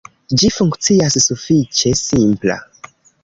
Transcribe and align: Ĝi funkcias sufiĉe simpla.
Ĝi 0.43 0.47
funkcias 0.55 1.17
sufiĉe 1.25 1.93
simpla. 2.01 2.57